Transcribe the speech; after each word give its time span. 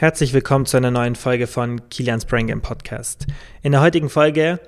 Herzlich 0.00 0.32
willkommen 0.32 0.64
zu 0.64 0.78
einer 0.78 0.90
neuen 0.90 1.14
Folge 1.14 1.46
von 1.46 1.90
Kilians 1.90 2.24
Brain 2.24 2.46
Game 2.46 2.62
Podcast. 2.62 3.26
In 3.60 3.72
der 3.72 3.82
heutigen 3.82 4.08
Folge 4.08 4.58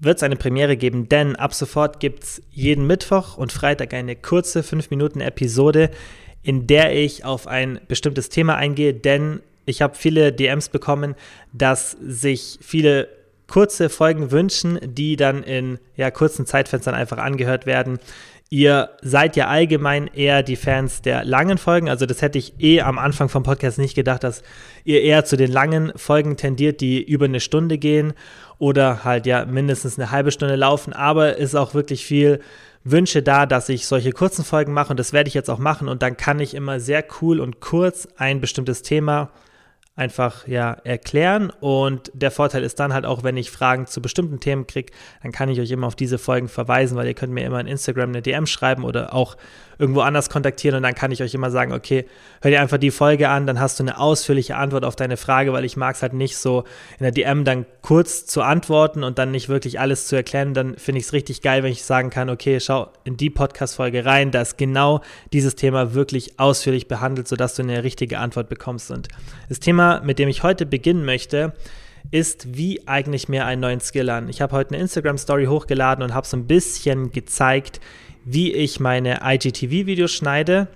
wird 0.00 0.16
es 0.16 0.22
eine 0.22 0.36
Premiere 0.36 0.78
geben, 0.78 1.10
denn 1.10 1.36
ab 1.36 1.52
sofort 1.52 2.00
gibt 2.00 2.24
es 2.24 2.42
jeden 2.52 2.86
Mittwoch 2.86 3.36
und 3.36 3.52
Freitag 3.52 3.92
eine 3.92 4.16
kurze 4.16 4.60
5-Minuten-Episode, 4.62 5.90
in 6.42 6.66
der 6.66 6.96
ich 6.96 7.22
auf 7.22 7.46
ein 7.46 7.82
bestimmtes 7.86 8.30
Thema 8.30 8.54
eingehe, 8.54 8.94
denn 8.94 9.42
ich 9.66 9.82
habe 9.82 9.94
viele 9.94 10.32
DMs 10.32 10.70
bekommen, 10.70 11.16
dass 11.52 11.90
sich 12.00 12.58
viele 12.62 13.08
kurze 13.46 13.90
Folgen 13.90 14.30
wünschen, 14.30 14.78
die 14.82 15.16
dann 15.16 15.42
in 15.42 15.78
ja, 15.96 16.10
kurzen 16.10 16.46
Zeitfenstern 16.46 16.94
einfach 16.94 17.18
angehört 17.18 17.66
werden. 17.66 17.98
Ihr 18.50 18.90
seid 19.02 19.36
ja 19.36 19.48
allgemein 19.48 20.06
eher 20.06 20.42
die 20.42 20.56
Fans 20.56 21.02
der 21.02 21.22
langen 21.24 21.58
Folgen. 21.58 21.90
Also 21.90 22.06
das 22.06 22.22
hätte 22.22 22.38
ich 22.38 22.54
eh 22.60 22.80
am 22.80 22.98
Anfang 22.98 23.28
vom 23.28 23.42
Podcast 23.42 23.78
nicht 23.78 23.94
gedacht, 23.94 24.24
dass 24.24 24.42
ihr 24.84 25.02
eher 25.02 25.26
zu 25.26 25.36
den 25.36 25.52
langen 25.52 25.92
Folgen 25.96 26.38
tendiert, 26.38 26.80
die 26.80 27.02
über 27.02 27.26
eine 27.26 27.40
Stunde 27.40 27.76
gehen 27.76 28.14
oder 28.58 29.04
halt 29.04 29.26
ja 29.26 29.44
mindestens 29.44 29.98
eine 29.98 30.10
halbe 30.10 30.32
Stunde 30.32 30.56
laufen. 30.56 30.94
Aber 30.94 31.36
ist 31.36 31.54
auch 31.54 31.74
wirklich 31.74 32.06
viel 32.06 32.40
Wünsche 32.84 33.22
da, 33.22 33.44
dass 33.44 33.68
ich 33.68 33.86
solche 33.86 34.12
kurzen 34.12 34.46
Folgen 34.46 34.72
mache 34.72 34.90
und 34.90 34.98
das 34.98 35.12
werde 35.12 35.28
ich 35.28 35.34
jetzt 35.34 35.50
auch 35.50 35.58
machen. 35.58 35.86
Und 35.86 36.02
dann 36.02 36.16
kann 36.16 36.40
ich 36.40 36.54
immer 36.54 36.80
sehr 36.80 37.04
cool 37.20 37.40
und 37.40 37.60
kurz 37.60 38.08
ein 38.16 38.40
bestimmtes 38.40 38.80
Thema 38.80 39.30
einfach 39.98 40.46
ja 40.46 40.72
erklären. 40.84 41.50
Und 41.60 42.10
der 42.14 42.30
Vorteil 42.30 42.62
ist 42.62 42.78
dann 42.80 42.94
halt 42.94 43.04
auch, 43.04 43.24
wenn 43.24 43.36
ich 43.36 43.50
Fragen 43.50 43.86
zu 43.86 44.00
bestimmten 44.00 44.40
Themen 44.40 44.66
kriege, 44.66 44.92
dann 45.22 45.32
kann 45.32 45.48
ich 45.48 45.60
euch 45.60 45.70
immer 45.70 45.86
auf 45.86 45.96
diese 45.96 46.18
Folgen 46.18 46.48
verweisen, 46.48 46.96
weil 46.96 47.06
ihr 47.06 47.14
könnt 47.14 47.32
mir 47.32 47.44
immer 47.44 47.60
in 47.60 47.66
Instagram 47.66 48.10
eine 48.10 48.22
DM 48.22 48.46
schreiben 48.46 48.84
oder 48.84 49.12
auch 49.14 49.36
irgendwo 49.78 50.00
anders 50.00 50.28
kontaktieren 50.28 50.76
und 50.76 50.82
dann 50.82 50.94
kann 50.94 51.12
ich 51.12 51.22
euch 51.22 51.34
immer 51.34 51.50
sagen, 51.50 51.72
okay, 51.72 52.06
hör 52.42 52.50
dir 52.50 52.60
einfach 52.60 52.78
die 52.78 52.90
Folge 52.90 53.28
an, 53.28 53.46
dann 53.46 53.60
hast 53.60 53.78
du 53.78 53.84
eine 53.84 53.98
ausführliche 53.98 54.56
Antwort 54.56 54.84
auf 54.84 54.96
deine 54.96 55.16
Frage, 55.16 55.52
weil 55.52 55.64
ich 55.64 55.76
mag 55.76 55.94
es 55.94 56.02
halt 56.02 56.14
nicht 56.14 56.36
so 56.36 56.64
in 56.98 57.04
der 57.04 57.12
DM 57.12 57.44
dann 57.44 57.64
kurz 57.80 58.26
zu 58.26 58.42
antworten 58.42 59.04
und 59.04 59.18
dann 59.18 59.30
nicht 59.30 59.48
wirklich 59.48 59.78
alles 59.78 60.08
zu 60.08 60.16
erklären. 60.16 60.52
Dann 60.52 60.76
finde 60.76 60.98
ich 60.98 61.06
es 61.06 61.12
richtig 61.12 61.42
geil, 61.42 61.62
wenn 61.62 61.70
ich 61.70 61.84
sagen 61.84 62.10
kann, 62.10 62.28
okay, 62.28 62.58
schau 62.58 62.88
in 63.04 63.16
die 63.16 63.30
Podcast-Folge 63.30 64.04
rein, 64.04 64.32
da 64.32 64.42
ist 64.42 64.58
genau 64.58 65.00
dieses 65.32 65.54
Thema 65.54 65.94
wirklich 65.94 66.40
ausführlich 66.40 66.88
behandelt, 66.88 67.28
sodass 67.28 67.54
du 67.54 67.62
eine 67.62 67.84
richtige 67.84 68.18
Antwort 68.18 68.48
bekommst. 68.48 68.90
Und 68.90 69.08
das 69.48 69.60
Thema, 69.60 69.87
mit 70.04 70.18
dem 70.18 70.28
ich 70.28 70.42
heute 70.42 70.66
beginnen 70.66 71.04
möchte, 71.04 71.52
ist, 72.10 72.56
wie 72.56 72.86
eigne 72.86 73.16
ich 73.16 73.28
mir 73.28 73.44
einen 73.44 73.60
neuen 73.60 73.80
Skill 73.80 74.10
an. 74.10 74.28
Ich 74.28 74.40
habe 74.40 74.56
heute 74.56 74.70
eine 74.74 74.82
Instagram-Story 74.82 75.46
hochgeladen 75.46 76.02
und 76.02 76.14
habe 76.14 76.26
so 76.26 76.36
ein 76.36 76.46
bisschen 76.46 77.12
gezeigt, 77.12 77.80
wie 78.24 78.52
ich 78.52 78.80
meine 78.80 79.20
IGTV-Videos 79.22 80.12
schneide. 80.12 80.68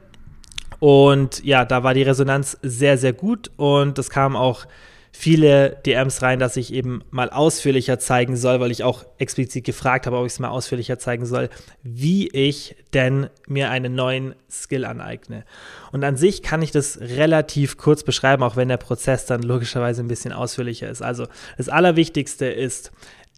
Und 0.79 1.45
ja, 1.45 1.65
da 1.65 1.85
war 1.85 1.95
die 1.95 2.03
Resonanz 2.03 2.59
sehr, 2.63 2.99
sehr 2.99 3.13
gut 3.13 3.51
und 3.57 3.99
es 3.99 4.11
kamen 4.11 4.37
auch 4.37 4.67
viele 5.13 5.81
DMs 5.87 6.23
rein, 6.23 6.39
dass 6.39 6.57
ich 6.57 6.73
eben 6.73 7.03
mal 7.11 7.31
ausführlicher 7.31 7.99
zeigen 7.99 8.37
soll, 8.37 8.61
weil 8.61 8.71
ich 8.71 8.83
auch 8.83 9.05
explizit 9.19 9.65
gefragt 9.65 10.07
habe, 10.07 10.17
ob 10.17 10.27
ich 10.27 10.33
es 10.33 10.39
mal 10.39 10.49
ausführlicher 10.49 10.99
zeigen 10.99 11.27
soll, 11.27 11.51
wie 11.83 12.29
ich 12.29 12.75
denn 12.95 13.29
mir 13.47 13.71
einen 13.71 13.95
neuen 13.95 14.35
Skill 14.51 14.85
aneigne. 14.85 15.45
Und 15.93 16.03
an 16.03 16.17
sich 16.17 16.43
kann 16.43 16.63
ich 16.63 16.71
das 16.71 16.99
relativ 17.01 17.77
kurz 17.77 18.03
beschreiben, 18.03 18.43
auch 18.43 18.57
wenn 18.57 18.69
der 18.69 18.79
Prozess 18.79 19.27
dann 19.27 19.43
logischerweise 19.43 20.03
ein 20.03 20.09
bisschen 20.09 20.33
ausführlicher 20.33 20.89
ist. 20.89 21.03
Also 21.03 21.27
das 21.59 21.69
Allerwichtigste 21.69 22.47
ist, 22.47 22.91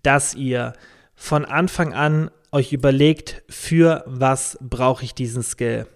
dass 0.02 0.34
ihr 0.34 0.74
von 1.16 1.44
Anfang 1.44 1.92
an 1.92 2.30
euch 2.52 2.72
überlegt, 2.72 3.42
für 3.48 4.04
was 4.06 4.56
brauche 4.60 5.04
ich 5.04 5.14
diesen 5.14 5.42
Skill. 5.42 5.86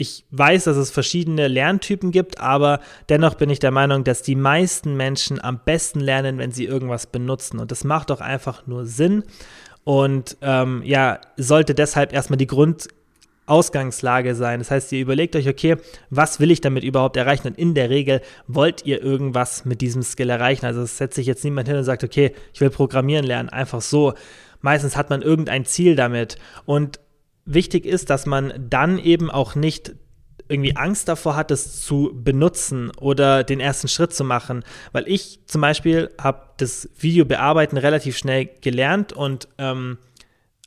Ich 0.00 0.24
weiß, 0.30 0.64
dass 0.64 0.76
es 0.76 0.90
verschiedene 0.90 1.48
Lerntypen 1.48 2.10
gibt, 2.10 2.40
aber 2.40 2.80
dennoch 3.08 3.34
bin 3.34 3.50
ich 3.50 3.58
der 3.58 3.70
Meinung, 3.70 4.04
dass 4.04 4.22
die 4.22 4.34
meisten 4.34 4.96
Menschen 4.96 5.42
am 5.42 5.60
besten 5.64 6.00
lernen, 6.00 6.38
wenn 6.38 6.52
sie 6.52 6.64
irgendwas 6.64 7.06
benutzen. 7.06 7.58
Und 7.58 7.70
das 7.70 7.84
macht 7.84 8.10
doch 8.10 8.20
einfach 8.20 8.66
nur 8.66 8.86
Sinn 8.86 9.24
und 9.84 10.36
ähm, 10.42 10.82
ja, 10.84 11.20
sollte 11.36 11.74
deshalb 11.74 12.12
erstmal 12.12 12.36
die 12.36 12.46
Grundausgangslage 12.46 14.34
sein. 14.34 14.60
Das 14.60 14.70
heißt, 14.70 14.92
ihr 14.92 15.00
überlegt 15.00 15.36
euch, 15.36 15.48
okay, 15.48 15.76
was 16.10 16.40
will 16.40 16.50
ich 16.50 16.60
damit 16.60 16.84
überhaupt 16.84 17.16
erreichen? 17.16 17.48
Und 17.48 17.58
in 17.58 17.74
der 17.74 17.90
Regel 17.90 18.20
wollt 18.46 18.84
ihr 18.86 19.02
irgendwas 19.02 19.64
mit 19.64 19.80
diesem 19.80 20.02
Skill 20.02 20.30
erreichen. 20.30 20.66
Also 20.66 20.82
es 20.82 20.98
setzt 20.98 21.16
sich 21.16 21.26
jetzt 21.26 21.44
niemand 21.44 21.68
hin 21.68 21.76
und 21.76 21.84
sagt, 21.84 22.04
okay, 22.04 22.32
ich 22.52 22.60
will 22.60 22.70
programmieren 22.70 23.24
lernen, 23.24 23.48
einfach 23.48 23.80
so, 23.80 24.14
Meistens 24.60 24.96
hat 24.96 25.10
man 25.10 25.22
irgendein 25.22 25.64
Ziel 25.64 25.96
damit. 25.96 26.36
Und 26.66 27.00
wichtig 27.44 27.86
ist, 27.86 28.10
dass 28.10 28.26
man 28.26 28.52
dann 28.68 28.98
eben 28.98 29.30
auch 29.30 29.54
nicht 29.54 29.94
irgendwie 30.48 30.76
Angst 30.76 31.08
davor 31.08 31.36
hat, 31.36 31.50
es 31.50 31.80
zu 31.82 32.10
benutzen 32.12 32.90
oder 33.00 33.44
den 33.44 33.60
ersten 33.60 33.86
Schritt 33.88 34.12
zu 34.12 34.24
machen. 34.24 34.64
Weil 34.92 35.04
ich 35.06 35.40
zum 35.46 35.60
Beispiel 35.60 36.10
habe 36.20 36.42
das 36.56 36.88
Video 36.98 37.24
bearbeiten 37.24 37.76
relativ 37.76 38.18
schnell 38.18 38.50
gelernt 38.60 39.12
und 39.12 39.48
ähm, 39.58 39.98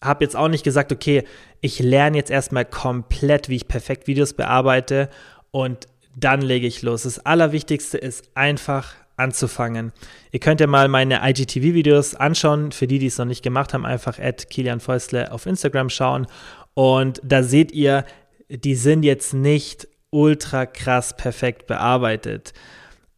habe 0.01 0.23
jetzt 0.23 0.35
auch 0.35 0.47
nicht 0.47 0.63
gesagt, 0.63 0.91
okay, 0.91 1.23
ich 1.59 1.79
lerne 1.79 2.17
jetzt 2.17 2.31
erstmal 2.31 2.65
komplett, 2.65 3.49
wie 3.49 3.57
ich 3.57 3.67
perfekt 3.67 4.07
Videos 4.07 4.33
bearbeite 4.33 5.09
und 5.51 5.87
dann 6.15 6.41
lege 6.41 6.67
ich 6.67 6.81
los. 6.81 7.03
Das 7.03 7.19
Allerwichtigste 7.25 7.97
ist 7.97 8.29
einfach 8.35 8.93
anzufangen. 9.17 9.91
Ihr 10.31 10.39
könnt 10.39 10.59
ja 10.59 10.67
mal 10.67 10.87
meine 10.87 11.27
IGTV-Videos 11.27 12.15
anschauen. 12.15 12.71
Für 12.71 12.87
die, 12.87 12.99
die 12.99 13.07
es 13.07 13.17
noch 13.17 13.25
nicht 13.25 13.43
gemacht 13.43 13.73
haben, 13.73 13.85
einfach 13.85 14.19
at 14.19 14.49
Kilian 14.49 14.79
Fäustle 14.79 15.31
auf 15.31 15.45
Instagram 15.45 15.89
schauen. 15.89 16.27
Und 16.73 17.21
da 17.23 17.43
seht 17.43 17.71
ihr, 17.71 18.05
die 18.49 18.75
sind 18.75 19.03
jetzt 19.03 19.33
nicht 19.33 19.87
ultra 20.09 20.65
krass 20.65 21.15
perfekt 21.15 21.67
bearbeitet. 21.67 22.53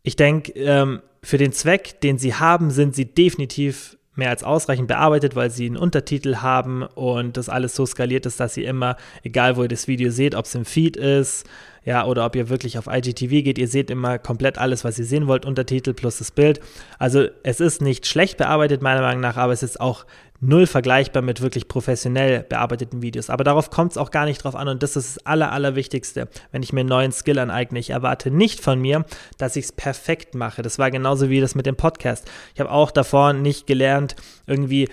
Ich 0.04 0.16
denke, 0.16 0.52
ähm, 0.54 1.02
für 1.22 1.38
den 1.38 1.52
Zweck, 1.52 2.00
den 2.02 2.18
sie 2.18 2.36
haben, 2.36 2.70
sind 2.72 2.96
sie 2.96 3.06
definitiv 3.06 3.98
mehr 4.16 4.30
als 4.30 4.44
ausreichend 4.44 4.88
bearbeitet, 4.88 5.36
weil 5.36 5.50
sie 5.50 5.66
einen 5.66 5.78
Untertitel 5.78 6.38
haben 6.38 6.84
und 6.84 7.38
das 7.38 7.50
alles 7.50 7.76
so 7.76 7.86
skaliert 7.86 8.26
ist, 8.26 8.40
dass 8.40 8.56
ihr 8.56 8.68
immer, 8.68 8.96
egal 9.24 9.58
wo 9.58 9.64
ihr 9.64 9.68
das 9.68 9.88
Video 9.88 10.10
seht, 10.10 10.36
ob 10.36 10.46
es 10.46 10.56
im 10.56 10.66
Feed 10.66 10.96
ist, 10.96 11.46
ja, 11.84 12.06
oder 12.06 12.26
ob 12.26 12.36
ihr 12.36 12.50
wirklich 12.50 12.78
auf 12.78 12.88
IGTV 12.88 13.44
geht, 13.44 13.58
ihr 13.58 13.68
seht 13.68 13.92
immer 13.92 14.18
komplett 14.18 14.58
alles, 14.58 14.84
was 14.84 14.98
ihr 14.98 15.06
sehen 15.06 15.28
wollt, 15.28 15.46
Untertitel 15.46 15.94
plus 15.94 16.18
das 16.18 16.32
Bild. 16.32 16.60
Also 16.98 17.28
es 17.44 17.60
ist 17.60 17.82
nicht 17.82 18.08
schlecht 18.08 18.38
bearbeitet, 18.38 18.82
meiner 18.82 19.02
Meinung 19.02 19.22
nach, 19.22 19.38
aber 19.38 19.54
es 19.54 19.62
ist 19.62 19.80
auch 19.80 20.06
null 20.40 20.68
vergleichbar 20.68 21.22
mit 21.22 21.42
wirklich 21.42 21.68
professionell 21.68 22.44
bearbeiteten 22.44 23.02
Videos. 23.02 23.30
Aber 23.30 23.44
darauf 23.44 23.70
kommt 23.70 23.92
es 23.92 23.98
auch 23.98 24.12
gar 24.12 24.26
nicht 24.26 24.44
drauf 24.44 24.56
an 24.56 24.68
und 24.68 24.84
das 24.84 24.96
ist 24.96 25.18
das 25.18 25.26
Aller, 25.26 25.52
Allerwichtigste, 25.52 26.28
wenn 26.52 26.64
ich 26.64 26.74
mir 26.74 26.82
einen 26.82 26.90
neuen 26.90 27.12
Skill 27.12 27.40
aneigne. 27.40 27.80
Ich 27.80 27.92
erwarte 27.92 28.32
nicht 28.32 28.60
von 28.60 28.80
mir, 28.80 29.06
dass 29.38 29.56
ich 29.56 29.66
es 29.66 29.72
perfekt 29.72 30.36
mache. 30.36 30.62
Das 30.62 30.80
war 30.80 30.92
genauso 30.92 31.30
wie 31.30 31.42
das 31.42 31.56
mit 31.56 31.66
dem 31.66 31.76
Podcast. 31.76 32.30
Ich 32.54 32.60
habe 32.60 32.72
auch 32.72 32.92
davor 32.92 33.34
nicht 33.34 33.68
gelernt, 33.68 34.16
irgendwie, 34.46 34.90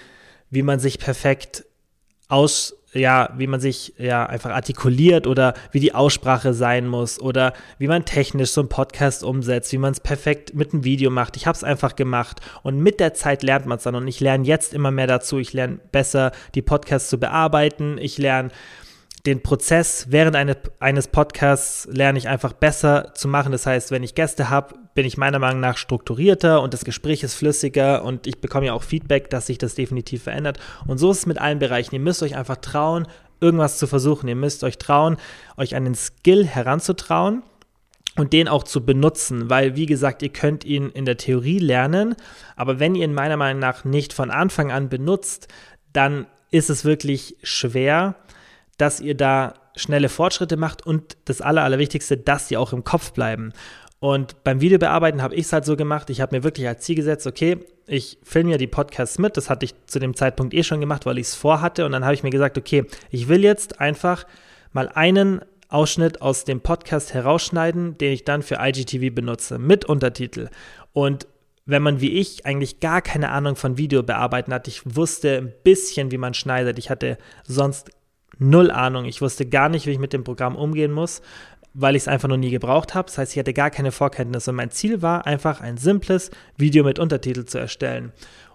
wie 0.51 0.63
man 0.63 0.79
sich 0.79 0.99
perfekt 0.99 1.65
aus 2.33 2.75
ja, 2.95 3.31
wie 3.37 3.47
man 3.47 3.61
sich 3.61 3.95
ja 3.97 4.27
einfach 4.27 4.51
artikuliert 4.51 5.27
oder 5.27 5.55
wie 5.71 5.81
die 5.81 5.95
Aussprache 5.95 6.53
sein 6.53 6.87
muss 6.87 7.19
oder 7.19 7.55
wie 7.79 7.89
man 7.89 8.05
technisch 8.05 8.51
so 8.51 8.61
einen 8.61 8.69
Podcast 8.69 9.25
umsetzt, 9.25 9.73
wie 9.73 9.79
man 9.79 9.93
es 9.93 10.01
perfekt 10.01 10.55
mit 10.55 10.73
einem 10.73 10.85
Video 10.85 11.11
macht. 11.11 11.37
Ich 11.37 11.47
habe 11.47 11.57
es 11.57 11.65
einfach 11.65 11.97
gemacht 11.97 12.41
und 12.63 12.79
mit 12.81 13.01
der 13.01 13.15
Zeit 13.15 13.43
lernt 13.43 13.67
man 13.67 13.79
es 13.79 13.85
dann 13.85 13.95
und 13.95 14.09
ich 14.09 14.21
lerne 14.21 14.45
jetzt 14.45 14.75
immer 14.75 14.91
mehr 14.91 15.07
dazu. 15.07 15.39
Ich 15.39 15.53
lerne 15.53 15.79
besser, 15.91 16.33
die 16.55 16.63
Podcasts 16.63 17.09
zu 17.09 17.19
bearbeiten. 17.19 17.97
Ich 17.99 18.19
lerne 18.19 18.51
den 19.27 19.43
Prozess 19.43 20.07
während 20.11 20.35
eine, 20.35 20.57
eines 20.81 21.07
Podcasts 21.07 21.87
lerne 21.91 22.19
ich 22.19 22.29
einfach 22.29 22.53
besser 22.53 23.13
zu 23.15 23.29
machen. 23.29 23.53
Das 23.53 23.67
heißt, 23.67 23.93
wenn 23.93 24.03
ich 24.03 24.17
Gäste 24.17 24.51
habe, 24.51 24.75
bin 24.95 25.07
ich 25.07 25.17
meiner 25.17 25.39
Meinung 25.39 25.61
nach 25.61 25.77
strukturierter 25.77 26.61
und 26.61 26.75
das 26.75 26.85
Gespräch 26.85 27.23
ist 27.23 27.35
flüssiger 27.35 28.05
und 28.05 28.27
ich 28.27 28.41
bekomme 28.41 28.67
ja 28.67 28.73
auch 28.73 28.83
Feedback, 28.83 29.31
dass 29.31 29.47
sich 29.47 29.59
das 29.59 29.77
definitiv 29.77 30.25
verändert. 30.25 30.59
Und 30.89 30.99
so 30.99 31.13
ist 31.13 31.19
es 31.19 31.27
mit 31.27 31.39
allen 31.39 31.61
Bereichen. 31.61 31.95
Ihr 31.95 32.01
müsst 32.01 32.23
euch 32.23 32.37
einfach 32.37 32.57
trauen, 32.57 33.07
irgendwas 33.41 33.79
zu 33.79 33.87
versuchen. 33.87 34.29
Ihr 34.29 34.37
müsst 34.37 34.65
euch 34.65 34.79
trauen, 34.79 35.17
euch 35.57 35.77
einen 35.77 35.95
Skill 35.95 36.45
heranzutrauen 36.45 37.45
und 38.17 38.33
den 38.33 38.49
auch 38.49 38.65
zu 38.65 38.85
benutzen, 38.85 39.49
weil 39.49 39.77
wie 39.77 39.87
gesagt, 39.87 40.23
ihr 40.23 40.31
könnt 40.31 40.65
ihn 40.65 40.91
in 40.91 41.05
der 41.05 41.17
Theorie 41.17 41.61
lernen, 41.61 42.17
aber 42.57 42.79
wenn 42.81 42.95
ihr 42.95 43.05
ihn 43.05 43.15
meiner 43.15 43.37
Meinung 43.37 43.61
nach 43.61 43.85
nicht 43.85 44.13
von 44.13 44.31
Anfang 44.31 44.71
an 44.71 44.89
benutzt, 44.89 45.49
dann 45.93 46.27
ist 46.51 46.69
es 46.69 46.85
wirklich 46.85 47.37
schwer, 47.43 48.17
dass 48.79 49.01
ihr 49.01 49.17
da 49.17 49.55
schnelle 49.77 50.09
Fortschritte 50.09 50.57
macht 50.57 50.87
und 50.87 51.17
das 51.25 51.41
Aller, 51.41 51.65
Allerwichtigste, 51.65 52.17
dass 52.17 52.49
sie 52.49 52.57
auch 52.57 52.73
im 52.73 52.85
Kopf 52.85 53.13
bleiben. 53.13 53.53
Und 54.01 54.43
beim 54.43 54.61
Videobearbeiten 54.61 55.23
habe 55.23 55.37
ich 55.37 55.47
es 55.47 55.53
halt 55.53 55.65
so 55.65 55.77
gemacht, 55.77 56.11
ich 56.11 56.21
habe 56.21 56.37
mir 56.37 56.43
wirklich 56.43 56.67
als 56.67 56.83
Ziel 56.83 56.97
gesetzt, 56.97 57.27
okay, 57.27 57.59
ich 57.87 58.19
filme 58.25 58.51
ja 58.51 58.57
die 58.57 58.67
Podcasts 58.67 59.19
mit, 59.19 59.37
das 59.37 59.49
hatte 59.49 59.65
ich 59.65 59.75
zu 59.87 60.01
dem 60.01 60.17
Zeitpunkt 60.17 60.55
eh 60.55 60.65
schon 60.65 60.81
gemacht, 60.81 61.07
weil 61.07 61.19
ich 61.19 61.29
es 61.29 61.35
vorhatte 61.37 61.87
und 61.87 61.93
dann 61.93 62.05
habe 62.05 62.15
ich 62.15 62.25
mir 62.25 62.31
gesagt, 62.31 62.59
okay, 62.59 62.85
ich 63.11 63.29
will 63.29 63.45
jetzt 63.45 63.81
einfach 63.81 64.27
mal 64.73 64.89
einen 64.89 65.43
Ausschnitt 65.69 66.21
aus 66.21 66.45
dem 66.45 66.61
Podcast 66.61 67.15
herausschneiden, 67.15 67.97
den 67.97 68.13
ich 68.13 68.25
dann 68.25 68.43
für 68.43 68.59
IGTV 68.61 69.15
benutze, 69.15 69.59
mit 69.59 69.85
Untertitel. 69.85 70.49
Und 70.93 71.27
wenn 71.65 71.83
man 71.83 72.01
wie 72.01 72.11
ich 72.19 72.45
eigentlich 72.45 72.81
gar 72.81 73.03
keine 73.03 73.31
Ahnung 73.31 73.57
von 73.57 73.79
Videobearbeiten 73.79 74.53
hat, 74.53 74.67
ich 74.69 74.97
wusste 74.97 75.39
ein 75.39 75.53
bisschen, 75.63 76.11
wie 76.11 76.19
man 76.19 76.35
schneidet, 76.35 76.79
ich 76.79 76.91
hatte 76.91 77.19
sonst 77.45 77.91
null 78.39 78.71
Ahnung. 78.71 79.05
Ich 79.05 79.21
wusste 79.21 79.47
gar 79.47 79.69
nicht, 79.69 79.87
wie 79.87 79.91
ich 79.93 79.99
mit 79.99 80.13
dem 80.13 80.25
Programm 80.25 80.57
umgehen 80.57 80.93
muss. 80.93 81.23
weil 81.75 81.97
ich 81.97 82.03
es 82.03 82.09
einfach 82.09 82.29
noch 82.29 82.37
nie 82.37 82.51
gebraucht 82.51 82.95
habe. 82.95 83.07
Das 83.07 83.19
heißt, 83.19 83.33
ich 83.33 83.39
hatte 83.39 83.55
gar 83.55 83.71
keine 83.71 83.93
Vorkenntnisse. 83.93 84.51
Und 84.51 84.57
mein 84.57 84.71
Ziel 84.71 85.03
war 85.03 85.27
einfach, 85.27 85.61
ein 85.61 85.77
simples 85.77 86.31
Video 86.57 86.85
mit 86.85 86.99
Untertitel 86.99 87.45
zu 87.45 87.59
erstellen. 87.59 88.13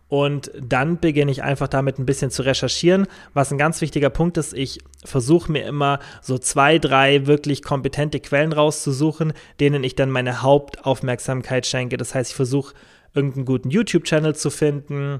Und 0.10 0.52
dann 0.58 1.00
beginne 1.00 1.32
ich 1.32 1.44
einfach 1.44 1.68
damit 1.68 2.00
ein 2.00 2.06
bisschen 2.06 2.32
zu 2.32 2.44
recherchieren. 2.44 3.08
Was 3.34 3.52
ein 3.52 3.58
ganz 3.58 3.82
wichtiger 3.82 4.10
Punkt 4.10 4.38
ist, 4.38 4.54
ich 4.54 4.80
versuche 5.04 5.52
mir 5.52 5.66
immer 5.66 6.00
so 6.22 6.38
zwei, 6.38 6.80
drei 6.80 7.28
wirklich 7.28 7.62
kompetente 7.62 8.22
Quellen 8.22 8.54
rauszusuchen, 8.54 9.34
denen 9.60 9.84
ich 9.84 9.96
dann 9.96 10.10
meine 10.10 10.42
Hauptaufmerksamkeit 10.44 11.66
schenke. 11.66 11.98
Das 11.98 12.16
heißt, 12.16 12.30
ich 12.32 12.36
versuche 12.36 12.74
irgendeinen 13.14 13.46
guten 13.46 13.70
YouTube-Channel 13.70 14.36
zu 14.36 14.50
finden, 14.50 15.20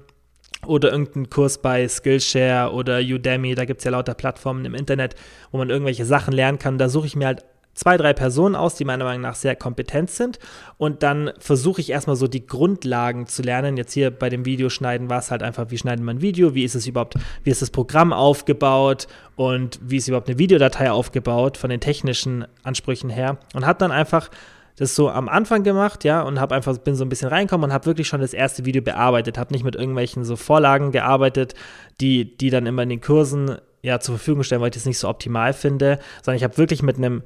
oder 0.68 0.92
irgendeinen 0.92 1.30
Kurs 1.30 1.58
bei 1.60 1.88
Skillshare 1.88 2.72
oder 2.72 3.00
Udemy, 3.00 3.56
da 3.56 3.66
gibt 3.66 3.80
es 3.80 3.86
ja 3.86 3.92
lauter 3.92 4.14
Plattformen 4.14 4.66
im 4.66 4.76
Internet, 4.76 5.16
wo 5.52 5.58
man 5.58 5.70
irgendwelche 5.70 6.06
Sachen 6.06 6.34
lernen 6.34 6.60
kann. 6.60 6.78
Da 6.78 6.90
suche 6.90 7.08
ich 7.08 7.16
mir 7.16 7.28
halt 7.28 7.46
zwei, 7.78 7.96
drei 7.96 8.14
Personen 8.14 8.56
aus, 8.56 8.76
die 8.76 8.86
meiner 8.86 9.06
Meinung 9.06 9.22
nach 9.22 9.36
sehr 9.36 9.56
kompetent 9.56 10.10
sind. 10.10 10.40
Und 10.78 11.04
dann 11.04 11.32
versuche 11.40 11.80
ich 11.80 11.92
erstmal 11.92 12.16
so 12.16 12.28
die 12.28 12.46
Grundlagen 12.46 13.28
zu 13.28 13.44
lernen. 13.44 13.78
Jetzt 13.78 13.94
hier 13.94 14.12
bei 14.12 14.30
dem 14.30 14.46
Videoschneiden 14.46 15.10
war 15.10 15.20
es 15.20 15.32
halt 15.32 15.44
einfach, 15.44 15.70
wie 15.70 15.78
schneidet 15.78 16.04
man 16.04 16.18
ein 16.18 16.22
Video, 16.22 16.56
wie 16.56 16.64
ist 16.64 16.76
es 16.76 16.88
überhaupt, 16.88 17.16
wie 17.44 17.52
ist 17.52 17.62
das 17.62 17.70
Programm 17.70 18.12
aufgebaut 18.12 19.08
und 19.36 19.80
wie 19.82 19.98
ist 19.98 20.08
überhaupt 20.08 20.28
eine 20.28 20.40
Videodatei 20.40 20.92
aufgebaut 20.92 21.58
von 21.58 21.70
den 21.70 21.80
technischen 21.80 22.46
Ansprüchen 22.64 23.10
her. 23.10 23.38
Und 23.54 23.66
habe 23.66 23.80
dann 23.80 23.92
einfach 23.92 24.30
das 24.78 24.96
so 24.96 25.10
am 25.10 25.28
Anfang 25.28 25.64
gemacht, 25.64 26.04
ja, 26.04 26.22
und 26.22 26.40
habe 26.40 26.56
einfach 26.56 26.78
bin 26.78 26.96
so 26.96 27.04
ein 27.04 27.10
bisschen 27.10 27.30
reinkommen 27.30 27.66
und 27.70 27.74
habe 27.74 27.88
wirklich 27.88 28.08
schon 28.08 28.22
das 28.22 28.34
erste 28.34 28.66
Video 28.66 28.82
bearbeitet, 28.82 29.38
habe 29.38 29.54
nicht 29.54 29.64
mit 29.64 29.76
irgendwelchen 29.76 30.24
so 30.24 30.36
Vorlagen 30.36 30.92
gearbeitet, 30.92 31.56
die 32.00 32.38
die 32.38 32.50
dann 32.50 32.66
immer 32.68 32.84
in 32.84 32.90
den 32.90 33.02
Kursen 33.02 33.58
ja 33.82 34.00
zur 34.00 34.18
Verfügung 34.18 34.44
stellen, 34.44 34.62
weil 34.62 34.70
ich 34.70 34.76
das 34.76 34.86
nicht 34.86 35.00
so 35.00 35.10
optimal 35.10 35.54
finde, 35.54 36.00
sondern 36.22 36.38
ich 36.38 36.44
habe 36.44 36.58
wirklich 36.58 36.84
mit 36.84 36.98
einem 36.98 37.24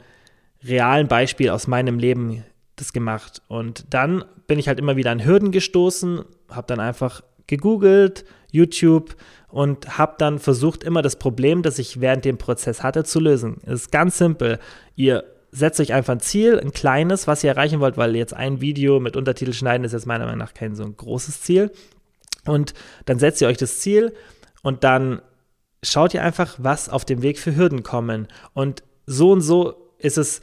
realen 0.64 1.08
Beispiel 1.08 1.50
aus 1.50 1.68
meinem 1.68 2.00
Leben 2.00 2.44
das 2.78 2.94
gemacht. 2.94 3.42
Und 3.48 3.86
dann 3.94 4.24
bin 4.48 4.60
ich 4.60 4.68
halt 4.68 4.80
immer 4.80 4.96
wieder 4.96 5.12
an 5.12 5.26
Hürden 5.26 5.52
gestoßen, 5.52 6.24
habe 6.50 6.68
dann 6.68 6.80
einfach 6.80 7.22
gegoogelt, 7.48 8.26
YouTube 8.52 9.16
und 9.50 9.98
habe 9.98 10.16
dann 10.18 10.40
versucht, 10.40 10.84
immer 10.84 11.02
das 11.02 11.18
Problem, 11.18 11.62
das 11.64 11.80
ich 11.80 12.00
während 12.00 12.26
dem 12.26 12.38
Prozess 12.38 12.84
hatte, 12.84 13.04
zu 13.04 13.20
lösen. 13.20 13.58
Es 13.64 13.82
ist 13.82 13.92
ganz 13.92 14.18
simpel. 14.18 14.60
Ihr 14.96 15.24
setzt 15.52 15.80
euch 15.80 15.94
einfach 15.94 16.14
ein 16.14 16.20
Ziel, 16.22 16.60
ein 16.60 16.72
kleines, 16.72 17.28
was 17.28 17.44
ihr 17.44 17.52
erreichen 17.52 17.80
wollt, 17.80 17.98
weil 17.98 18.16
jetzt 18.16 18.34
ein 18.34 18.62
Video 18.62 19.00
mit 19.00 19.16
Untertitel 19.18 19.54
schneiden 19.54 19.84
ist 19.84 19.92
jetzt 19.92 20.06
meiner 20.06 20.26
Meinung 20.26 20.40
nach 20.40 20.54
kein 20.54 20.76
so 20.76 20.84
ein 20.84 20.96
großes 20.96 21.42
Ziel. 21.42 21.72
Und 22.46 22.74
dann 23.06 23.20
setzt 23.20 23.42
ihr 23.42 23.48
euch 23.48 23.58
das 23.58 23.80
Ziel 23.80 24.14
und 24.64 24.84
dann 24.84 25.22
schaut 25.84 26.14
ihr 26.14 26.24
einfach, 26.24 26.56
was 26.58 26.90
auf 26.90 27.06
dem 27.06 27.22
Weg 27.22 27.38
für 27.38 27.56
Hürden 27.56 27.84
kommen. 27.84 28.28
Und 28.54 28.84
so 29.06 29.32
und 29.32 29.42
so 29.42 29.94
ist 29.98 30.18
es 30.18 30.42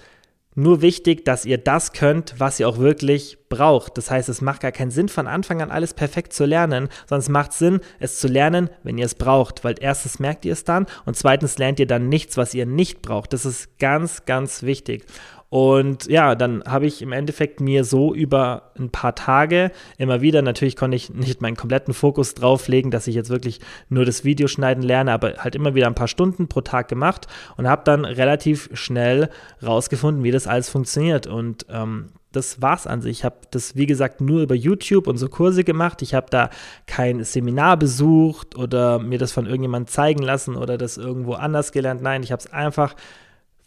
nur 0.58 0.82
wichtig, 0.82 1.24
dass 1.24 1.44
ihr 1.44 1.56
das 1.56 1.92
könnt, 1.92 2.34
was 2.38 2.58
ihr 2.58 2.68
auch 2.68 2.78
wirklich 2.78 3.38
braucht. 3.48 3.96
Das 3.96 4.10
heißt, 4.10 4.28
es 4.28 4.40
macht 4.40 4.60
gar 4.60 4.72
keinen 4.72 4.90
Sinn, 4.90 5.08
von 5.08 5.26
Anfang 5.26 5.62
an 5.62 5.70
alles 5.70 5.94
perfekt 5.94 6.32
zu 6.32 6.44
lernen, 6.44 6.88
sondern 7.08 7.20
es 7.20 7.28
macht 7.28 7.52
Sinn, 7.52 7.80
es 8.00 8.18
zu 8.18 8.26
lernen, 8.26 8.68
wenn 8.82 8.98
ihr 8.98 9.06
es 9.06 9.14
braucht, 9.14 9.62
weil 9.62 9.76
erstens 9.80 10.18
merkt 10.18 10.44
ihr 10.44 10.52
es 10.52 10.64
dann 10.64 10.86
und 11.06 11.16
zweitens 11.16 11.58
lernt 11.58 11.78
ihr 11.78 11.86
dann 11.86 12.08
nichts, 12.08 12.36
was 12.36 12.54
ihr 12.54 12.66
nicht 12.66 13.02
braucht. 13.02 13.32
Das 13.32 13.46
ist 13.46 13.78
ganz, 13.78 14.24
ganz 14.26 14.64
wichtig. 14.64 15.04
Und 15.50 16.06
ja, 16.06 16.34
dann 16.34 16.62
habe 16.64 16.86
ich 16.86 17.00
im 17.00 17.12
Endeffekt 17.12 17.60
mir 17.60 17.84
so 17.84 18.14
über 18.14 18.70
ein 18.78 18.90
paar 18.90 19.14
Tage 19.14 19.70
immer 19.96 20.20
wieder, 20.20 20.42
natürlich 20.42 20.76
konnte 20.76 20.96
ich 20.96 21.08
nicht 21.10 21.40
meinen 21.40 21.56
kompletten 21.56 21.94
Fokus 21.94 22.34
drauf 22.34 22.68
legen, 22.68 22.90
dass 22.90 23.06
ich 23.06 23.14
jetzt 23.14 23.30
wirklich 23.30 23.60
nur 23.88 24.04
das 24.04 24.24
Videoschneiden 24.24 24.82
lerne, 24.82 25.10
aber 25.12 25.36
halt 25.38 25.54
immer 25.54 25.74
wieder 25.74 25.86
ein 25.86 25.94
paar 25.94 26.08
Stunden 26.08 26.48
pro 26.48 26.60
Tag 26.60 26.88
gemacht 26.88 27.28
und 27.56 27.66
habe 27.66 27.82
dann 27.84 28.04
relativ 28.04 28.68
schnell 28.74 29.30
rausgefunden, 29.64 30.22
wie 30.22 30.32
das 30.32 30.46
alles 30.46 30.68
funktioniert. 30.68 31.26
Und 31.26 31.64
ähm, 31.70 32.10
das 32.32 32.60
war's 32.60 32.86
an 32.86 33.00
sich. 33.00 33.18
Ich 33.18 33.24
habe 33.24 33.36
das, 33.50 33.74
wie 33.74 33.86
gesagt, 33.86 34.20
nur 34.20 34.42
über 34.42 34.54
YouTube 34.54 35.06
und 35.06 35.16
so 35.16 35.30
Kurse 35.30 35.64
gemacht. 35.64 36.02
Ich 36.02 36.12
habe 36.12 36.26
da 36.28 36.50
kein 36.86 37.24
Seminar 37.24 37.78
besucht 37.78 38.54
oder 38.54 38.98
mir 38.98 39.18
das 39.18 39.32
von 39.32 39.46
irgendjemandem 39.46 39.90
zeigen 39.90 40.22
lassen 40.22 40.56
oder 40.56 40.76
das 40.76 40.98
irgendwo 40.98 41.32
anders 41.34 41.72
gelernt. 41.72 42.02
Nein, 42.02 42.22
ich 42.22 42.32
habe 42.32 42.40
es 42.40 42.52
einfach 42.52 42.94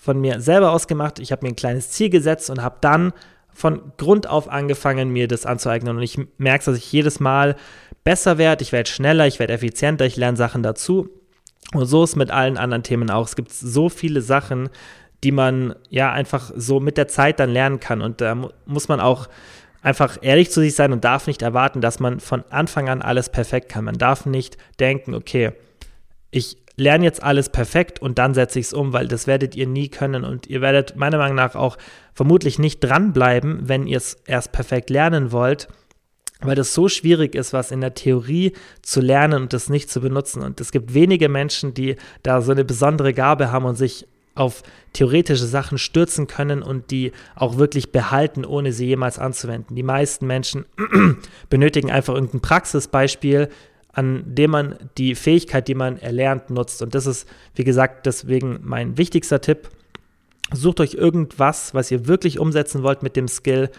von 0.02 0.20
mir 0.20 0.42
selber 0.42 0.72
ausgemacht. 0.72 1.20
Ich 1.20 1.32
habe 1.32 1.46
mir 1.46 1.52
ein 1.52 1.56
kleines 1.56 1.92
Ziel 1.92 2.10
gesetzt 2.10 2.50
und 2.50 2.64
habe 2.64 2.78
dann 2.82 3.14
von 3.54 3.92
Grund 3.98 4.28
auf 4.28 4.50
angefangen, 4.50 5.10
mir 5.10 5.28
das 5.28 5.46
anzueignen. 5.46 5.96
Und 5.96 6.02
ich 6.02 6.20
merke, 6.40 6.66
dass 6.66 6.76
ich 6.76 6.92
jedes 6.92 7.20
Mal 7.20 7.56
besser 8.04 8.40
werde, 8.40 8.64
ich 8.64 8.72
werde 8.72 8.90
schneller, 8.90 9.28
ich 9.28 9.38
werde 9.38 9.54
effizienter, 9.54 10.08
ich 10.08 10.18
lerne 10.18 10.38
Sachen 10.38 10.64
dazu. 10.64 11.10
Und 11.76 11.86
so 11.86 12.04
ist 12.04 12.16
mit 12.16 12.32
allen 12.32 12.58
anderen 12.58 12.82
Themen 12.82 13.12
auch. 13.12 13.28
Es 13.28 13.36
gibt 13.36 13.52
so 13.52 13.90
viele 13.90 14.22
Sachen, 14.22 14.70
die 15.24 15.32
man 15.32 15.76
ja 15.90 16.12
einfach 16.12 16.52
so 16.56 16.80
mit 16.80 16.98
der 16.98 17.08
Zeit 17.08 17.40
dann 17.40 17.52
lernen 17.52 17.80
kann. 17.80 18.02
Und 18.02 18.22
da 18.22 18.36
muss 18.66 18.88
man 18.88 19.00
auch 19.00 19.30
einfach 19.84 20.18
ehrlich 20.22 20.50
zu 20.50 20.62
sich 20.62 20.74
sein 20.74 20.94
und 20.94 21.04
darf 21.04 21.28
nicht 21.28 21.44
erwarten, 21.44 21.80
dass 21.80 22.00
man 22.00 22.20
von 22.20 22.44
Anfang 22.50 22.90
an 22.90 23.04
alles 23.04 23.30
perfekt 23.30 23.70
kann. 23.70 23.86
Man 23.86 24.00
darf 24.00 24.26
nicht 24.26 24.58
denken, 24.80 25.14
okay, 25.14 25.52
ich 26.32 26.58
lerne 26.78 27.06
jetzt 27.06 27.22
alles 27.22 27.50
perfekt 27.50 28.02
und 28.02 28.18
dann 28.18 28.34
setze 28.34 28.60
ich 28.60 28.68
es 28.68 28.74
um, 28.74 28.94
weil 28.94 29.08
das 29.08 29.28
werdet 29.28 29.56
ihr 29.56 29.68
nie 29.68 29.90
können 29.90 30.24
und 30.24 30.48
ihr 30.48 30.62
werdet 30.62 30.96
meiner 30.96 31.18
Meinung 31.18 31.36
nach 31.36 31.56
auch 31.56 31.78
vermutlich 32.14 32.60
nicht 32.60 32.80
dranbleiben, 32.80 33.68
wenn 33.68 33.88
ihr 33.88 33.98
es 33.98 34.18
erst 34.26 34.52
perfekt 34.52 34.90
lernen 34.90 35.32
wollt, 35.32 35.68
weil 36.40 36.56
das 36.56 36.74
so 36.74 36.88
schwierig 36.88 37.36
ist, 37.36 37.54
was 37.54 37.72
in 37.72 37.82
der 37.82 37.94
Theorie 37.94 38.54
zu 38.82 39.02
lernen 39.02 39.44
und 39.44 39.54
das 39.54 39.70
nicht 39.70 39.92
zu 39.92 40.02
benutzen. 40.02 40.42
Und 40.42 40.60
es 40.60 40.72
gibt 40.72 40.94
wenige 40.94 41.30
Menschen, 41.30 41.74
die 41.74 41.98
da 42.24 42.42
so 42.42 42.52
eine 42.52 42.66
besondere 42.66 43.14
Gabe 43.14 43.52
haben 43.52 43.66
und 43.66 43.76
sich 43.76 44.08
auf 44.34 44.64
theoretische 44.94 45.46
Sachen 45.46 45.78
stürzen 45.78 46.26
können 46.26 46.64
und 46.64 46.90
die 46.90 47.12
auch 47.36 47.58
wirklich 47.58 47.92
behalten, 47.92 48.46
ohne 48.46 48.72
sie 48.72 48.88
jemals 48.88 49.20
anzuwenden. 49.20 49.76
Die 49.76 49.84
meisten 49.84 50.26
Menschen 50.26 50.66
benötigen 51.50 51.92
einfach 51.92 52.14
irgendein 52.14 52.42
Praxisbeispiel, 52.42 53.50
an 53.94 54.24
dem 54.26 54.52
man 54.52 54.76
die 54.98 55.16
Fähigkeit, 55.16 55.68
die 55.68 55.76
man 55.76 55.98
erlernt, 55.98 56.50
nutzt. 56.50 56.82
Und 56.82 56.96
das 56.96 57.06
ist, 57.06 57.28
wie 57.56 57.64
gesagt, 57.64 58.06
deswegen 58.06 58.60
mein 58.64 58.98
wichtigster 58.98 59.42
Tipp. 59.42 59.70
Sucht 60.54 60.80
euch 60.80 60.94
irgendwas, 60.94 61.74
was 61.74 61.92
ihr 61.92 62.08
wirklich 62.08 62.40
umsetzen 62.40 62.84
wollt 62.84 63.04
mit 63.04 63.16
dem 63.16 63.28
Skill. 63.28 63.70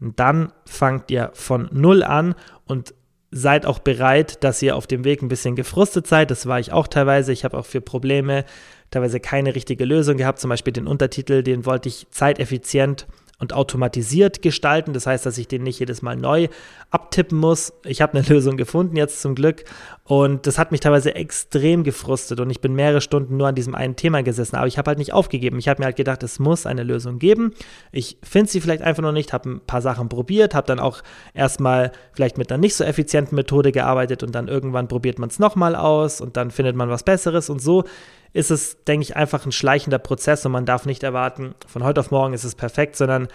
Dann 0.00 0.52
fangt 0.66 1.10
ihr 1.10 1.30
von 1.34 1.68
Null 1.72 2.02
an 2.02 2.34
und 2.66 2.94
seid 3.30 3.64
auch 3.64 3.78
bereit, 3.78 4.42
dass 4.42 4.60
ihr 4.60 4.76
auf 4.76 4.86
dem 4.86 5.04
Weg 5.04 5.22
ein 5.22 5.28
bisschen 5.28 5.56
gefrustet 5.56 6.06
seid. 6.06 6.30
Das 6.30 6.46
war 6.46 6.58
ich 6.58 6.72
auch 6.72 6.88
teilweise. 6.88 7.32
Ich 7.32 7.44
habe 7.44 7.56
auch 7.56 7.66
für 7.66 7.80
Probleme 7.80 8.44
teilweise 8.90 9.20
keine 9.20 9.54
richtige 9.54 9.84
Lösung 9.84 10.16
gehabt. 10.16 10.40
Zum 10.40 10.50
Beispiel 10.50 10.72
den 10.72 10.86
Untertitel, 10.86 11.42
den 11.42 11.64
wollte 11.64 11.88
ich 11.88 12.06
zeiteffizient 12.10 13.06
und 13.40 13.54
automatisiert 13.54 14.42
gestalten. 14.42 14.92
Das 14.92 15.06
heißt, 15.06 15.26
dass 15.26 15.38
ich 15.38 15.48
den 15.48 15.62
nicht 15.62 15.80
jedes 15.80 16.02
Mal 16.02 16.14
neu 16.14 16.48
abtippen 16.90 17.38
muss. 17.38 17.72
Ich 17.84 18.02
habe 18.02 18.16
eine 18.16 18.26
Lösung 18.28 18.56
gefunden 18.56 18.96
jetzt 18.96 19.22
zum 19.22 19.34
Glück 19.34 19.64
und 20.04 20.46
das 20.46 20.58
hat 20.58 20.72
mich 20.72 20.80
teilweise 20.80 21.14
extrem 21.14 21.82
gefrustet 21.82 22.38
und 22.38 22.50
ich 22.50 22.60
bin 22.60 22.74
mehrere 22.74 23.00
Stunden 23.00 23.38
nur 23.38 23.48
an 23.48 23.54
diesem 23.54 23.74
einen 23.74 23.96
Thema 23.96 24.22
gesessen, 24.22 24.56
aber 24.56 24.66
ich 24.66 24.76
habe 24.76 24.88
halt 24.88 24.98
nicht 24.98 25.12
aufgegeben. 25.12 25.58
Ich 25.58 25.68
habe 25.68 25.80
mir 25.80 25.86
halt 25.86 25.96
gedacht, 25.96 26.22
es 26.22 26.38
muss 26.38 26.66
eine 26.66 26.82
Lösung 26.82 27.18
geben. 27.18 27.54
Ich 27.92 28.18
finde 28.22 28.50
sie 28.50 28.60
vielleicht 28.60 28.82
einfach 28.82 29.02
noch 29.02 29.12
nicht, 29.12 29.32
habe 29.32 29.48
ein 29.48 29.60
paar 29.60 29.82
Sachen 29.82 30.08
probiert, 30.08 30.54
habe 30.54 30.66
dann 30.66 30.78
auch 30.78 31.02
erstmal 31.32 31.92
vielleicht 32.12 32.36
mit 32.36 32.52
einer 32.52 32.60
nicht 32.60 32.74
so 32.74 32.84
effizienten 32.84 33.36
Methode 33.36 33.72
gearbeitet 33.72 34.22
und 34.22 34.34
dann 34.34 34.48
irgendwann 34.48 34.86
probiert 34.86 35.18
man 35.18 35.30
es 35.30 35.38
nochmal 35.38 35.74
aus 35.74 36.20
und 36.20 36.36
dann 36.36 36.50
findet 36.50 36.76
man 36.76 36.90
was 36.90 37.04
Besseres 37.04 37.48
und 37.48 37.62
so 37.62 37.84
ist 38.32 38.50
es, 38.50 38.84
denke 38.84 39.02
ich, 39.02 39.16
einfach 39.16 39.44
ein 39.44 39.52
schleichender 39.52 39.98
Prozess 39.98 40.46
und 40.46 40.52
man 40.52 40.66
darf 40.66 40.86
nicht 40.86 41.02
erwarten, 41.02 41.54
von 41.66 41.84
heute 41.84 42.00
auf 42.00 42.10
morgen 42.10 42.34
ist 42.34 42.44
es 42.44 42.54
perfekt, 42.54 42.96
sondern 42.96 43.28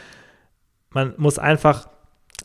man 0.91 1.13
muss 1.17 1.37
einfach 1.37 1.89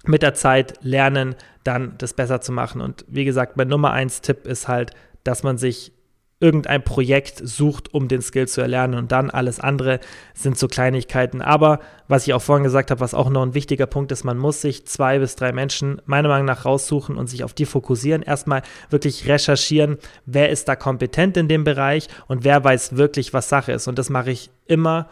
mit 0.05 0.23
der 0.23 0.35
Zeit 0.35 0.83
lernen, 0.83 1.37
dann 1.65 1.95
das 1.99 2.15
besser 2.15 2.41
zu 2.41 2.53
machen. 2.53 2.81
Und 2.81 3.05
wie 3.09 3.25
gesagt, 3.25 3.57
mein 3.57 3.69
Nummer 3.69 3.93
eins 3.93 4.21
Tipp 4.21 4.47
ist 4.47 4.67
halt, 4.67 4.93
dass 5.25 5.43
man 5.43 5.59
sich 5.59 5.93
irgendein 6.41 6.83
Projekt 6.83 7.47
sucht, 7.47 7.93
um 7.93 8.09
den 8.09 8.23
Skill 8.23 8.49
zu 8.49 8.63
erlernen 8.63 8.95
und 8.95 9.13
dann 9.13 9.31
alles 9.31 9.61
andere 9.61 10.01
sind 10.35 10.59
so 10.59 10.69
Kleinigkeiten. 10.69 11.43
Aber 11.43 11.81
was 12.09 12.27
ich 12.27 12.33
auch 12.33 12.41
vorhin 12.41 12.65
gesagt 12.65 12.91
habe, 12.91 13.01
was 13.01 13.13
auch 13.13 13.29
noch 13.29 13.43
ein 13.43 13.55
wichtiger 13.55 13.87
Punkt 13.87 14.11
ist, 14.11 14.25
man 14.25 14.39
muss 14.39 14.63
sich 14.63 14.87
zwei 14.87 15.19
bis 15.19 15.37
drei 15.37 15.53
Menschen 15.53 16.01
meiner 16.07 16.29
Meinung 16.29 16.47
nach 16.47 16.65
raussuchen 16.65 17.17
und 17.17 17.29
sich 17.29 17.45
auf 17.45 17.53
die 17.53 17.67
fokussieren. 17.67 18.23
Erstmal 18.23 18.63
wirklich 18.89 19.29
recherchieren, 19.29 19.99
wer 20.25 20.49
ist 20.49 20.67
da 20.67 20.77
kompetent 20.77 21.37
in 21.37 21.47
dem 21.47 21.63
Bereich 21.63 22.09
und 22.27 22.43
wer 22.43 22.65
weiß 22.65 22.97
wirklich, 22.97 23.35
was 23.35 23.51
Sache 23.51 23.73
ist. 23.73 23.87
Und 23.87 23.99
das 23.99 24.09
mache 24.09 24.31
ich 24.31 24.51
immer, 24.67 25.11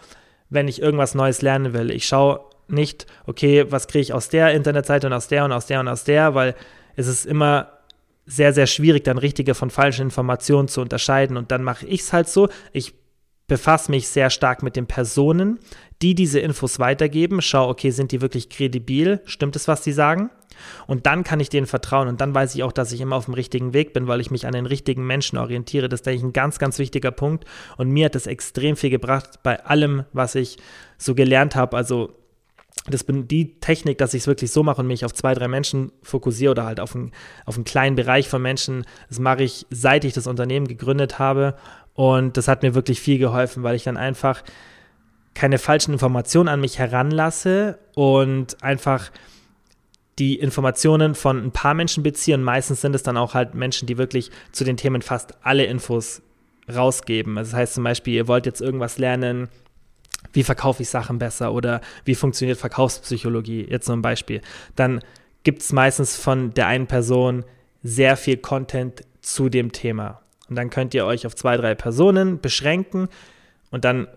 wenn 0.48 0.66
ich 0.66 0.80
irgendwas 0.80 1.14
Neues 1.14 1.42
lernen 1.42 1.74
will. 1.74 1.90
Ich 1.90 2.06
schaue 2.06 2.40
nicht, 2.68 3.06
okay, 3.26 3.66
was 3.68 3.86
kriege 3.86 4.02
ich 4.02 4.14
aus 4.14 4.30
der 4.30 4.54
Internetseite 4.54 5.06
und 5.06 5.12
aus 5.12 5.28
der 5.28 5.44
und 5.44 5.52
aus 5.52 5.66
der 5.66 5.80
und 5.80 5.88
aus 5.88 6.04
der, 6.04 6.34
weil 6.34 6.54
es 6.96 7.06
ist 7.06 7.26
immer 7.26 7.77
sehr, 8.28 8.52
sehr 8.52 8.66
schwierig, 8.66 9.04
dann 9.04 9.18
richtige 9.18 9.54
von 9.54 9.70
falschen 9.70 10.02
Informationen 10.02 10.68
zu 10.68 10.80
unterscheiden. 10.80 11.36
Und 11.36 11.50
dann 11.50 11.64
mache 11.64 11.86
ich 11.86 12.02
es 12.02 12.12
halt 12.12 12.28
so, 12.28 12.48
ich 12.72 12.94
befasse 13.46 13.90
mich 13.90 14.08
sehr 14.08 14.28
stark 14.28 14.62
mit 14.62 14.76
den 14.76 14.86
Personen, 14.86 15.58
die 16.02 16.14
diese 16.14 16.38
Infos 16.38 16.78
weitergeben, 16.78 17.40
schau, 17.40 17.68
okay, 17.68 17.90
sind 17.90 18.12
die 18.12 18.20
wirklich 18.20 18.50
kredibil, 18.50 19.22
stimmt 19.24 19.56
es, 19.56 19.66
was 19.66 19.80
die 19.80 19.92
sagen? 19.92 20.30
Und 20.86 21.06
dann 21.06 21.24
kann 21.24 21.40
ich 21.40 21.48
denen 21.48 21.66
vertrauen 21.66 22.08
und 22.08 22.20
dann 22.20 22.34
weiß 22.34 22.54
ich 22.54 22.62
auch, 22.62 22.72
dass 22.72 22.92
ich 22.92 23.00
immer 23.00 23.16
auf 23.16 23.24
dem 23.24 23.34
richtigen 23.34 23.72
Weg 23.72 23.94
bin, 23.94 24.06
weil 24.06 24.20
ich 24.20 24.30
mich 24.30 24.46
an 24.46 24.52
den 24.52 24.66
richtigen 24.66 25.06
Menschen 25.06 25.38
orientiere. 25.38 25.88
Das 25.88 26.00
ist, 26.00 26.06
denke 26.06 26.18
ich, 26.18 26.24
ein 26.24 26.32
ganz, 26.32 26.58
ganz 26.58 26.78
wichtiger 26.78 27.10
Punkt. 27.10 27.44
Und 27.76 27.90
mir 27.90 28.06
hat 28.06 28.14
das 28.14 28.26
extrem 28.26 28.76
viel 28.76 28.90
gebracht 28.90 29.42
bei 29.42 29.64
allem, 29.64 30.04
was 30.12 30.34
ich 30.34 30.58
so 30.98 31.14
gelernt 31.14 31.56
habe. 31.56 31.76
Also 31.76 32.12
das 32.90 33.04
bin 33.04 33.28
die 33.28 33.60
Technik, 33.60 33.98
dass 33.98 34.14
ich 34.14 34.22
es 34.22 34.26
wirklich 34.26 34.50
so 34.50 34.62
mache 34.62 34.80
und 34.80 34.86
mich 34.86 35.04
auf 35.04 35.14
zwei, 35.14 35.34
drei 35.34 35.48
Menschen 35.48 35.92
fokussiere 36.02 36.52
oder 36.52 36.64
halt 36.64 36.80
auf, 36.80 36.94
ein, 36.94 37.12
auf 37.44 37.56
einen 37.56 37.64
kleinen 37.64 37.96
Bereich 37.96 38.28
von 38.28 38.40
Menschen. 38.40 38.84
Das 39.08 39.18
mache 39.18 39.42
ich, 39.42 39.66
seit 39.70 40.04
ich 40.04 40.14
das 40.14 40.26
Unternehmen 40.26 40.68
gegründet 40.68 41.18
habe. 41.18 41.54
Und 41.94 42.36
das 42.36 42.48
hat 42.48 42.62
mir 42.62 42.74
wirklich 42.74 43.00
viel 43.00 43.18
geholfen, 43.18 43.62
weil 43.62 43.76
ich 43.76 43.84
dann 43.84 43.96
einfach 43.96 44.42
keine 45.34 45.58
falschen 45.58 45.92
Informationen 45.92 46.48
an 46.48 46.60
mich 46.60 46.78
heranlasse 46.78 47.78
und 47.94 48.62
einfach 48.62 49.10
die 50.18 50.36
Informationen 50.38 51.14
von 51.14 51.44
ein 51.44 51.52
paar 51.52 51.74
Menschen 51.74 52.02
beziehe. 52.02 52.36
Und 52.36 52.42
meistens 52.42 52.80
sind 52.80 52.94
es 52.94 53.02
dann 53.02 53.16
auch 53.16 53.34
halt 53.34 53.54
Menschen, 53.54 53.86
die 53.86 53.98
wirklich 53.98 54.30
zu 54.52 54.64
den 54.64 54.76
Themen 54.76 55.02
fast 55.02 55.34
alle 55.42 55.64
Infos 55.64 56.22
rausgeben. 56.72 57.38
Also 57.38 57.52
das 57.52 57.58
heißt 57.58 57.74
zum 57.74 57.84
Beispiel, 57.84 58.14
ihr 58.14 58.28
wollt 58.28 58.46
jetzt 58.46 58.60
irgendwas 58.60 58.98
lernen, 58.98 59.48
wie 60.32 60.42
verkaufe 60.42 60.82
ich 60.82 60.88
Sachen 60.88 61.18
besser 61.18 61.52
oder 61.52 61.80
wie 62.04 62.14
funktioniert 62.14 62.58
Verkaufspsychologie, 62.58 63.66
jetzt 63.68 63.88
nur 63.88 63.96
ein 63.96 64.02
Beispiel, 64.02 64.40
dann 64.76 65.00
gibt 65.44 65.62
es 65.62 65.72
meistens 65.72 66.16
von 66.16 66.52
der 66.54 66.66
einen 66.66 66.86
Person 66.86 67.44
sehr 67.82 68.16
viel 68.16 68.36
Content 68.36 69.04
zu 69.20 69.48
dem 69.48 69.72
Thema. 69.72 70.22
Und 70.48 70.56
dann 70.56 70.70
könnt 70.70 70.94
ihr 70.94 71.06
euch 71.06 71.26
auf 71.26 71.34
zwei, 71.34 71.56
drei 71.56 71.74
Personen 71.74 72.40
beschränken 72.40 73.08
und 73.70 73.84
dann 73.84 74.08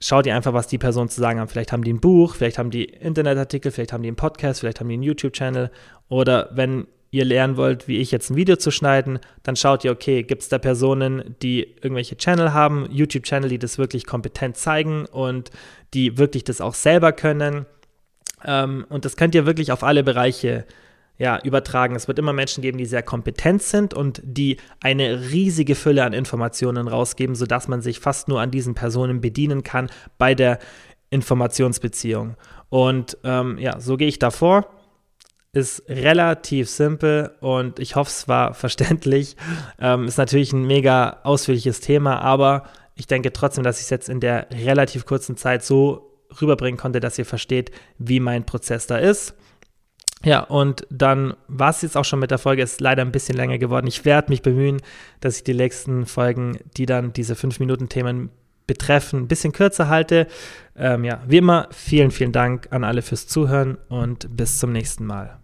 schaut 0.00 0.26
ihr 0.26 0.36
einfach, 0.36 0.52
was 0.52 0.66
die 0.66 0.78
Personen 0.78 1.08
zu 1.08 1.20
sagen 1.20 1.40
haben. 1.40 1.48
Vielleicht 1.48 1.72
haben 1.72 1.84
die 1.84 1.92
ein 1.92 2.00
Buch, 2.00 2.34
vielleicht 2.34 2.58
haben 2.58 2.70
die 2.70 2.84
Internetartikel, 2.84 3.72
vielleicht 3.72 3.92
haben 3.92 4.02
die 4.02 4.08
einen 4.08 4.16
Podcast, 4.16 4.60
vielleicht 4.60 4.80
haben 4.80 4.88
die 4.88 4.94
einen 4.94 5.02
YouTube-Channel 5.02 5.70
oder 6.08 6.50
wenn 6.52 6.86
ihr 7.10 7.24
lernen 7.24 7.56
wollt, 7.56 7.88
wie 7.88 7.98
ich 7.98 8.10
jetzt 8.10 8.30
ein 8.30 8.36
Video 8.36 8.56
zu 8.56 8.70
schneiden, 8.70 9.18
dann 9.42 9.56
schaut 9.56 9.84
ihr, 9.84 9.92
okay, 9.92 10.22
gibt 10.22 10.42
es 10.42 10.48
da 10.48 10.58
Personen, 10.58 11.36
die 11.42 11.62
irgendwelche 11.80 12.16
Channel 12.16 12.52
haben, 12.52 12.86
YouTube-Channel, 12.90 13.48
die 13.48 13.58
das 13.58 13.78
wirklich 13.78 14.06
kompetent 14.06 14.56
zeigen 14.56 15.06
und 15.06 15.50
die 15.94 16.18
wirklich 16.18 16.44
das 16.44 16.60
auch 16.60 16.74
selber 16.74 17.12
können. 17.12 17.66
Ähm, 18.44 18.86
und 18.88 19.04
das 19.04 19.16
könnt 19.16 19.34
ihr 19.34 19.46
wirklich 19.46 19.72
auf 19.72 19.82
alle 19.82 20.02
Bereiche 20.02 20.66
ja, 21.18 21.40
übertragen. 21.42 21.96
Es 21.96 22.08
wird 22.08 22.18
immer 22.18 22.32
Menschen 22.32 22.60
geben, 22.60 22.76
die 22.76 22.84
sehr 22.84 23.02
kompetent 23.02 23.62
sind 23.62 23.94
und 23.94 24.20
die 24.22 24.58
eine 24.80 25.30
riesige 25.30 25.74
Fülle 25.74 26.04
an 26.04 26.12
Informationen 26.12 26.88
rausgeben, 26.88 27.34
sodass 27.34 27.68
man 27.68 27.80
sich 27.80 28.00
fast 28.00 28.28
nur 28.28 28.40
an 28.40 28.50
diesen 28.50 28.74
Personen 28.74 29.20
bedienen 29.20 29.62
kann 29.62 29.88
bei 30.18 30.34
der 30.34 30.58
Informationsbeziehung. 31.10 32.36
Und 32.68 33.16
ähm, 33.24 33.58
ja, 33.58 33.80
so 33.80 33.96
gehe 33.96 34.08
ich 34.08 34.18
davor 34.18 34.75
ist 35.56 35.82
relativ 35.88 36.68
simpel 36.68 37.32
und 37.40 37.78
ich 37.78 37.96
hoffe, 37.96 38.10
es 38.10 38.28
war 38.28 38.54
verständlich. 38.54 39.36
Ähm, 39.80 40.06
ist 40.06 40.18
natürlich 40.18 40.52
ein 40.52 40.66
mega 40.66 41.20
ausführliches 41.22 41.80
Thema, 41.80 42.20
aber 42.20 42.64
ich 42.94 43.06
denke 43.06 43.32
trotzdem, 43.32 43.64
dass 43.64 43.78
ich 43.78 43.84
es 43.84 43.90
jetzt 43.90 44.08
in 44.08 44.20
der 44.20 44.48
relativ 44.50 45.06
kurzen 45.06 45.36
Zeit 45.36 45.64
so 45.64 46.12
rüberbringen 46.40 46.78
konnte, 46.78 47.00
dass 47.00 47.18
ihr 47.18 47.26
versteht, 47.26 47.70
wie 47.98 48.20
mein 48.20 48.44
Prozess 48.44 48.86
da 48.86 48.96
ist. 48.96 49.34
Ja, 50.24 50.40
und 50.40 50.86
dann 50.90 51.34
war 51.46 51.70
es 51.70 51.82
jetzt 51.82 51.96
auch 51.96 52.04
schon 52.04 52.18
mit 52.18 52.30
der 52.30 52.38
Folge, 52.38 52.62
ist 52.62 52.80
leider 52.80 53.02
ein 53.02 53.12
bisschen 53.12 53.36
länger 53.36 53.58
geworden. 53.58 53.86
Ich 53.86 54.04
werde 54.04 54.30
mich 54.30 54.42
bemühen, 54.42 54.80
dass 55.20 55.36
ich 55.36 55.44
die 55.44 55.54
nächsten 55.54 56.06
Folgen, 56.06 56.58
die 56.76 56.86
dann 56.86 57.12
diese 57.12 57.34
5-Minuten-Themen 57.34 58.30
betreffen, 58.66 59.20
ein 59.20 59.28
bisschen 59.28 59.52
kürzer 59.52 59.88
halte. 59.88 60.26
Ähm, 60.74 61.04
ja, 61.04 61.22
wie 61.26 61.36
immer, 61.36 61.68
vielen, 61.70 62.10
vielen 62.10 62.32
Dank 62.32 62.68
an 62.70 62.82
alle 62.82 63.02
fürs 63.02 63.28
Zuhören 63.28 63.78
und 63.88 64.36
bis 64.36 64.58
zum 64.58 64.72
nächsten 64.72 65.06
Mal. 65.06 65.38